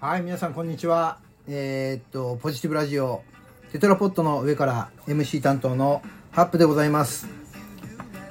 [0.00, 1.18] はい、皆さんこんにちは。
[1.48, 3.24] えーっと、ポジティブラジオ、
[3.72, 7.26] テトラポットの上から MC 担当のハップでございます。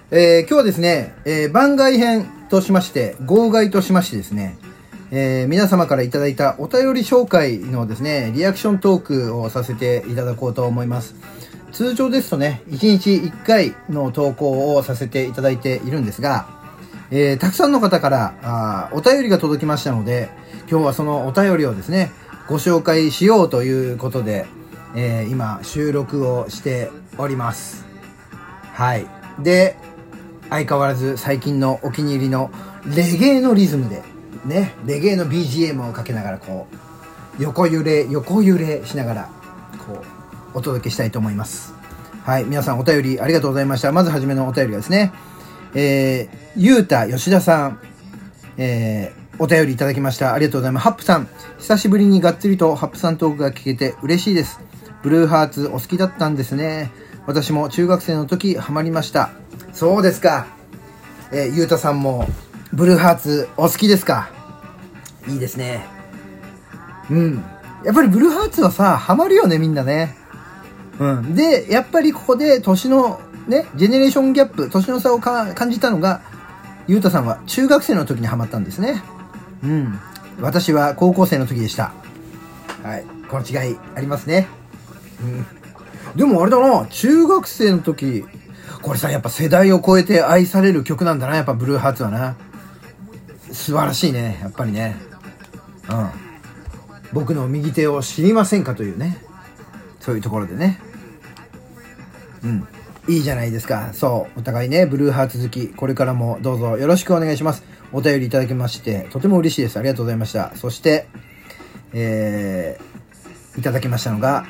[0.09, 4.57] えー今日はですね、えー番外編としまして、号外としましてですね、
[5.11, 11.15] えー皆様からいただいたお便り紹介のですね、リアクショントークをさせていただこうと思います。
[11.73, 16.47] 通常ですとね、1日1回の投稿をさせていただいているんですが、
[17.10, 20.29] えーたくさんの方からあお便りが届きましたので、
[20.70, 22.11] 今日はそのお便りをですね、
[22.48, 24.46] ご紹介しようということで、
[24.96, 27.86] えー今収録をしております。
[28.74, 29.07] はい。
[29.39, 29.78] で、
[30.50, 32.52] 相変わらず最近のお気に入りの
[32.95, 34.03] レゲエのリズムで、
[34.45, 36.67] ね、レゲエの BGM をかけながらこ
[37.39, 39.30] う、横揺れ、横揺れしながら、
[39.86, 39.94] こ
[40.53, 41.73] う、お届けしたいと思います。
[42.23, 42.45] はい。
[42.45, 43.92] 皆さんお便りありがとうございました。
[43.92, 45.12] まずはじめのお便りがですね、
[45.73, 47.80] えー、ゆうた吉田さん、
[48.58, 50.34] えー、お便りいただきました。
[50.34, 50.84] ありがとうございます。
[50.84, 51.28] ハップさん、
[51.59, 54.59] 久しぶりにがっつりとハップさんトークが聞けて嬉しいです。
[55.04, 56.92] ブルーハーツお好きだったんですね。
[57.26, 59.32] 私も中学生の時ハマりました。
[59.74, 60.48] そうですか。
[61.32, 62.28] えー、ゆうたさんも、
[62.74, 64.30] ブルーハーツお好きですか
[65.28, 65.86] いいですね。
[67.09, 67.44] うん。
[67.84, 70.16] やっぱりブルーハーツはさ、ハマるよね、みんなね。
[71.00, 71.36] うん。
[71.36, 76.22] で、やっぱりここで年の、ね、ジェネレーションギャップ、年の差をか感じたのが、
[76.88, 79.02] ゆうたさんは中学生の時にハマったんですね。
[79.64, 80.00] うん。
[80.40, 81.94] 私は高校生の時でした。
[82.84, 83.06] はい。
[83.30, 84.48] この違いありますね。
[85.22, 85.45] うん。
[86.18, 88.25] でもあれだな、中学生の時、
[88.81, 92.36] これさ、やっぱ世代を超えて愛される曲なんだな、やっぱブルーハーツはな。
[93.52, 94.98] 素晴らしいね、やっぱりね。
[95.90, 96.09] うん。
[97.14, 99.18] 僕の右手を知りませんかというね。
[100.00, 100.80] そういうところでね。
[102.44, 102.68] うん。
[103.08, 103.91] いいじゃないですか。
[103.94, 104.39] そう。
[104.39, 105.69] お互いね、ブルーハーツ好き。
[105.69, 107.63] これからもどうぞよろしくお願いします。
[107.94, 109.77] お便りいただきまして、とても嬉しいです。
[109.80, 110.51] ありがとうございました。
[110.56, 111.07] そして、
[111.94, 114.46] えー、いただきましたのが、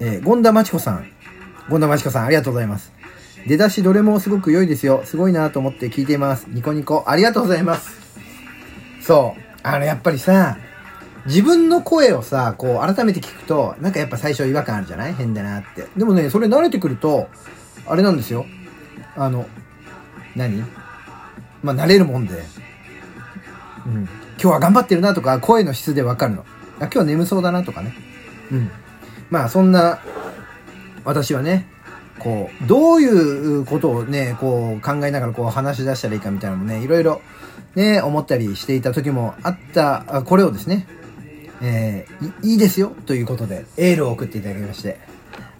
[0.00, 1.06] えー、権田真知子さん。
[1.68, 2.92] 権田真知子さん、ありがとうございます。
[3.46, 5.02] 出だしどれもすごく良いですよ。
[5.04, 6.46] すごいなと思って聞いています。
[6.48, 7.90] ニコニコ、ありがとうございます。
[9.02, 9.40] そう。
[9.62, 10.56] あの、やっぱりさ、
[11.26, 15.14] 自分の声をさ、こう、改めて聞くと、なんかやっぱ最初違和感あるじゃない？
[15.14, 15.86] 変だなって。
[15.96, 17.28] でもね、それ慣れてくると、
[17.86, 18.46] あれなんですよ。
[19.16, 19.46] あの、
[20.36, 20.64] 何？
[21.62, 22.44] まあ、慣れるもんで。
[23.86, 24.02] うん。
[24.02, 24.08] 今
[24.38, 26.42] 日は頑張ってるなとか、声の質でわかるの。
[26.42, 26.44] あ、
[26.80, 27.94] 今日は眠そうだなとかね。
[28.52, 28.70] うん。
[29.30, 30.00] まあ、そんな、
[31.04, 31.66] 私はね、
[32.18, 37.20] こう、どういうことをね、こう考えながらこう話し出したらいいかみたいなのもね、いろいろ
[37.74, 40.86] ね、思ったりしていた時もあった、これをですね、
[41.60, 44.98] えーいいですよということで、エールを送っていただきまして、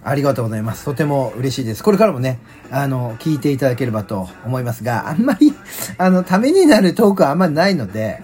[0.03, 0.85] ありがとうございます。
[0.85, 1.83] とても嬉しいです。
[1.83, 2.39] これからもね、
[2.71, 5.53] あの、聞いていただければと思いますが、あんまり、
[5.97, 8.23] あの、ためになるトークはあんまりないので、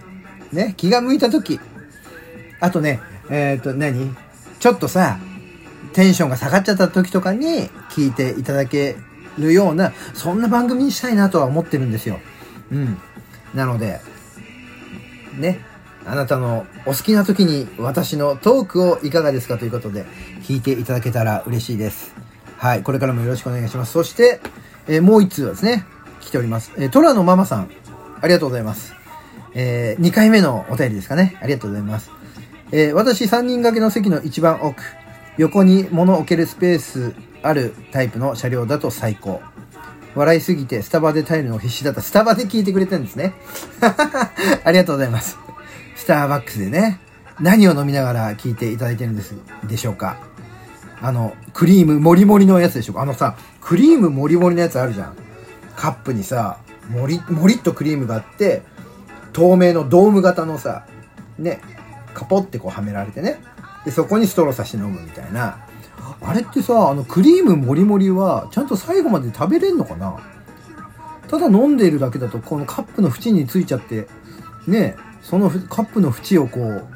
[0.54, 1.60] ね、気が向いた時、
[2.60, 4.16] あとね、えっ、と、何？
[4.60, 5.20] ちょっとさ、
[5.94, 8.96] テンションが下がっちゃった時とかに聞いていただけ
[9.38, 12.20] るような、そんな番組にしたいなとは思ってるんですよ。
[12.72, 12.98] うん。
[13.54, 14.00] なので、
[15.38, 15.60] ね、
[16.08, 20.06] あなたのお好きな時に私のトークをいかがですかということで、
[20.44, 22.14] 聞いていただけたら嬉しいです。
[22.58, 23.94] はい、これからもよろしくお願いします。
[23.94, 24.40] そして、
[24.88, 25.86] えーもう一通はですね、
[26.22, 26.72] 来ております。
[26.78, 27.70] えー、トラのママさん、
[28.22, 28.94] ありがとうございます。
[29.54, 31.38] えー、2回目のお便りですかね。
[31.42, 32.12] ありがとうございます。
[32.72, 34.84] えー私3人掛けの席の一番奥、
[35.38, 39.42] 横に物置けるスペースあるタイプの車両だと最高。
[40.16, 42.02] 笑いすぎてスタバで耐えるの必死だった。
[42.02, 43.34] スタバで聞いてくれてるんですね。
[44.64, 45.45] ありがとうございます。
[45.96, 47.00] スターバックスでね、
[47.40, 50.18] 何を飲みながら聞いていただいてるんですでしょうか。
[51.02, 53.02] あの、クリームもりもりのやつでしょうか。
[53.02, 55.16] あのさ、クリームもりもりのやつあるじゃん。
[55.76, 58.62] カップにさ、もり、もりっとクリームがあって、
[59.34, 60.86] 透明のドーム型のさ、
[61.38, 61.60] ね、
[62.14, 63.42] カポってこうはめられてね。
[63.84, 65.66] で、そこにストローさして飲むみたいな。
[66.22, 70.18] あれってさ、あの、クリームもりもりは、ちゃんと最後まで食べれんのかな
[71.28, 74.08] ただ飲んでいるだけだと、このカップの縁についちゃって、
[74.68, 74.96] ね、
[75.28, 76.88] そのカップの縁をこう、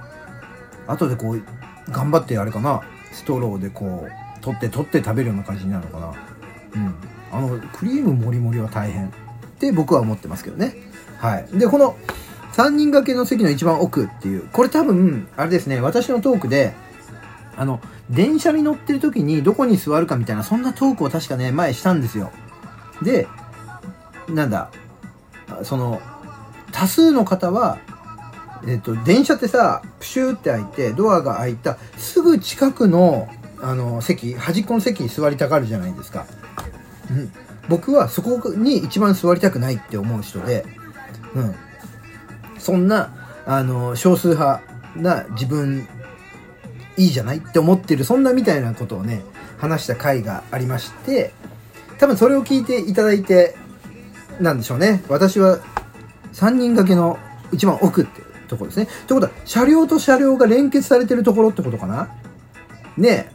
[0.86, 1.44] 後でこう、
[1.90, 2.82] 頑張ってあれかな、
[3.12, 6.14] ストローでこう、取って取って食べるような感じになるのかな。
[6.76, 6.96] うん。
[7.32, 9.10] あの、クリームもりもりは大変っ
[9.58, 10.76] て僕は思ってますけどね。
[11.18, 11.48] はい。
[11.52, 11.98] で、この、
[12.54, 16.74] 3人掛けの席の一番奥っていう、これ多分、あれですね、私のトークで、
[17.58, 17.82] あの、
[18.12, 22.32] 電車に乗ってる時にどこに座るかみたいな、そんなトークを確かね、前したんですよ。
[23.02, 23.28] で、
[24.28, 24.70] なんだ、
[25.64, 26.00] その、
[26.72, 27.80] 多数の方は、
[28.68, 33.28] えっと、電車ってさ、プシューって開いて、ドアが開いた、すぐ近くの、
[33.62, 36.26] あの、席、端っこの席に座りたがるじゃないですか。
[37.12, 37.32] うん。
[37.68, 40.66] 僕はそこに一番座りたくないって思う人で、
[41.36, 41.56] うん。
[42.58, 43.14] そんな、
[43.46, 44.62] あの、少数派
[44.96, 45.88] な自分
[47.00, 49.24] いいじゃないって思ってるそんなみたいなことをね
[49.58, 51.32] 話した回がありまして
[51.98, 53.56] 多分それを聞いていただいて
[54.40, 55.60] なんでしょうね私は
[56.34, 57.18] 3人掛けの
[57.52, 58.84] 一番奥ってところですね。
[58.84, 62.10] ってことは車両と車両が連結されてるところってことかな？
[62.98, 63.32] ねえ。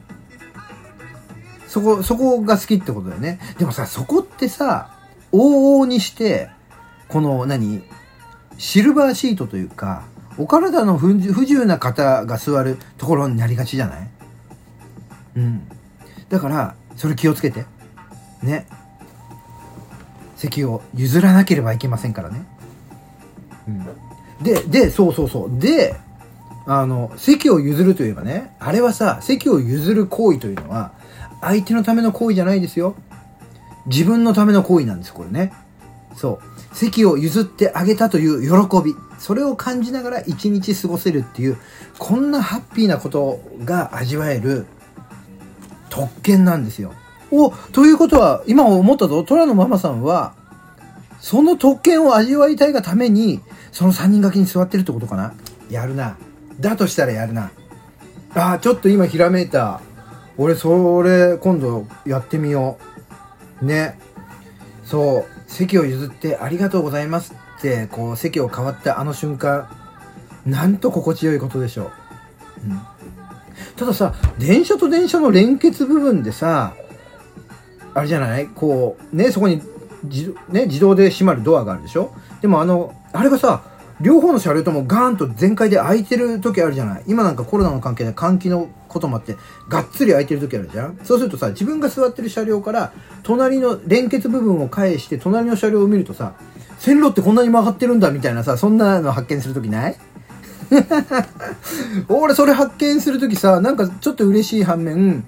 [1.69, 3.41] そこそこが好きってことだよね。
[3.59, 4.91] でもさそこってさ
[5.33, 6.51] 往々にして
[7.09, 7.83] この何？
[8.59, 10.05] シルバーシートというか
[10.39, 14.11] お体の不自由な方が座るところになりがちじゃない？
[15.37, 15.69] うん。
[16.29, 17.65] だからそれ気をつけて。
[18.43, 18.67] ね。
[20.37, 22.47] 席を譲らなければいけませんからね。
[23.67, 23.87] うん。
[24.45, 25.59] ででそうそうそう。
[25.59, 25.97] で
[26.67, 30.93] あの席を譲るといえばねあれはさ席を譲る行為というのは
[31.41, 32.95] 相手のための行為じゃないですよ。
[33.87, 35.53] 自分のための行為なんですこれね。
[36.17, 36.41] そ
[36.73, 36.77] う。
[36.77, 38.95] 席を譲ってあげたという喜び。
[39.19, 41.57] それを感じながら一日過ごせるっていう
[41.99, 44.67] こんなハッピーなことが味わえる
[45.89, 46.93] 特権なんですよ。
[47.31, 49.23] おということは今思ったぞ。
[49.23, 50.35] 虎のママさんは
[51.21, 53.41] その特権を味わいたいがために
[53.75, 55.35] その3人掛けに座ってるってことかな？
[55.69, 56.17] やるな。
[56.61, 57.51] だとしたらやるな。
[58.35, 59.81] あちょっと今ひらめいた。
[60.39, 62.79] 俺それ今度やってみよ
[63.61, 63.65] う。
[63.65, 63.99] ね。
[64.85, 65.51] そう。
[65.51, 69.69] 席を譲ってありがとうございますってこう席を変わったあの瞬間
[70.47, 72.81] なんと心地よいことでしょう、うん、
[73.77, 76.75] たださ電車と電車の連結部分でさ
[77.93, 78.49] あれじゃない？
[78.49, 79.63] こうねそこに
[80.05, 82.13] 自,、ね、自動で閉まるドアがあるでしょ？
[82.45, 83.63] でもあのあれがさ
[84.03, 87.05] 両方の車両ともガーンと全開で開いてる時あるじゃない？
[87.07, 89.39] 今なんかコロナの関係で換気のこともあって、
[89.71, 90.99] がっつり空いてる時あるじゃん？
[91.05, 92.93] そうするとさ、自分が座ってる車両から、
[93.23, 96.35] 隣の連結部分を返して、隣の車両を見るとさ、
[96.79, 99.97] 線路ってこんなに曲がってるんだみたいなさ、そんなの発見するときない？
[102.11, 105.25] 俺それ発見するときさ、なんかちょっと嬉しい反面、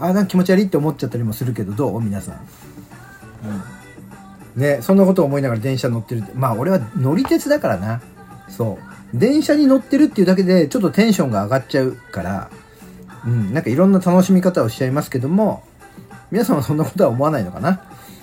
[0.00, 2.00] あ、なんか気持ち悪いって思っちゃったりもするけど、どう？
[2.00, 2.34] 皆さん。
[2.34, 2.42] うん。
[4.56, 6.24] ね、そんなことを思いながら電車乗ってる。
[6.34, 8.00] まあ俺は乗り鉄だからな。
[8.48, 8.78] そ
[9.14, 9.18] う。
[9.18, 12.50] 電車に乗ってるっていうだけでちょっとテンションが上がっちゃうから、
[13.24, 15.62] うん、なんかいろんな楽しみ方をしちゃいますけども、
[16.30, 17.82] 皆さんはそんなことは思わないのかな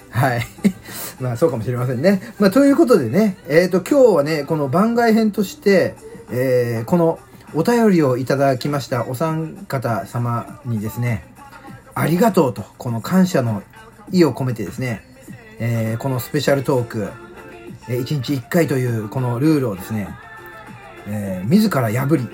[0.09, 0.45] はい。
[1.21, 2.21] まあそうかもしれませんね。
[2.39, 5.95] まあということでね、えっ、ー、と今日はね、この番外編として、
[6.31, 7.19] えー、この
[7.53, 11.23] お便りをいただきましたお三方様にですね、
[11.93, 13.61] ありがとうと、この感謝の
[14.11, 15.12] 意を込めてですね、
[15.65, 17.09] えー、このスペシャルトーク、
[17.87, 20.09] えー、1日1回というこのルールをですね、
[21.07, 22.27] えー、自ら破り、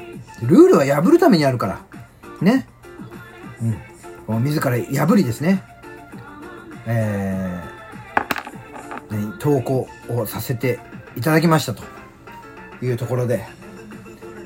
[0.47, 1.79] ルールは破るためにあるから、
[2.41, 2.67] ね。
[4.27, 4.43] うん。
[4.43, 4.71] 自ら
[5.05, 5.63] 破りですね。
[6.87, 10.79] えー、投稿をさせて
[11.15, 11.83] いただきましたと
[12.83, 13.45] いうところで、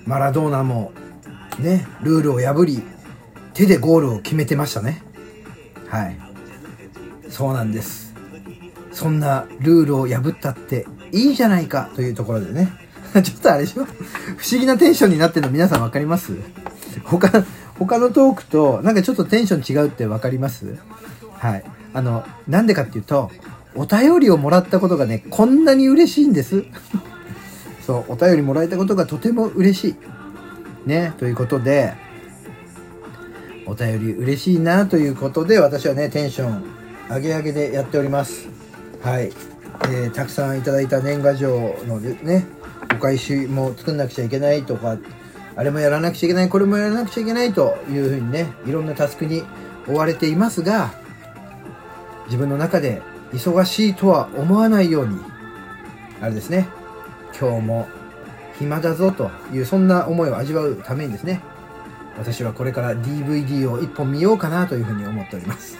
[0.05, 0.91] マラドーナも
[1.57, 2.83] ね、ルールを破り、
[3.53, 5.01] 手でゴールを決めてましたね。
[5.87, 6.19] はい。
[7.29, 8.12] そうなんです。
[8.93, 12.71] そんなルールを破ったっていいじゃないかというところでね。
[13.23, 13.85] ちょっとあれでしょ？
[13.85, 13.89] 不
[14.49, 16.33] 思議なテンションになってるの皆さん分かります？
[17.03, 17.45] 他、
[17.77, 20.77] 他のトークとなんかちょっとテンション違うって分かります？
[21.33, 21.63] はい。
[21.93, 23.29] あの、なんでかっていうと、
[23.75, 26.63] お便りをもらったことがね、こんなに嬉しいんです。
[27.85, 29.95] そう、お便りもらえたことがとても嬉しい。
[30.87, 31.93] ね、ということで、
[33.65, 36.63] お便り嬉しいなということで、私はね、テンション
[37.09, 38.47] 上げ上げでやっております。
[39.03, 39.33] はい。
[39.89, 42.45] えー、たくさんいただいた年賀状のね、
[42.95, 44.97] お返しも作んなくちゃいけないとか、
[45.57, 49.43] あれもやらなくちゃいけない、これもやらなくちゃいけないというふうにね、いろんなタスクに
[49.89, 50.93] 追われていますが、
[52.27, 53.01] 自分の中で
[53.33, 55.19] 忙しいとは思わないように、
[56.21, 56.69] あれですね、
[57.37, 57.89] 今日も
[58.57, 61.41] 暇だぞという、そんな思いを味わうためにですね、
[62.17, 65.77] 私はこれから DVD を一本見ようかなというふうに思っております。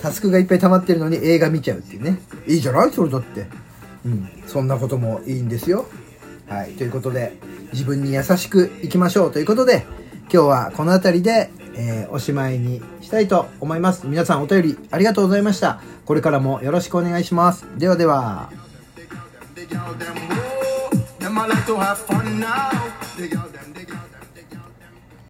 [0.00, 2.20] タスクがいっぱい溜まってるのに映画見ちゃうっていうね。
[2.46, 2.92] いいじゃない？
[2.92, 3.46] それだって。
[4.04, 4.28] うん。
[4.46, 5.86] そんなこともいいんですよ。
[6.48, 6.72] はい。
[6.72, 7.36] ということで、
[7.72, 9.86] 自分に優しくいきましょうということで、
[10.32, 14.06] 今日はこの辺りで、えー、おしまいにしたいと思います。
[14.06, 15.80] 皆さんお便りありがとうございました。
[16.04, 17.66] これからもよろしくお願いします。
[17.78, 18.50] ではでは。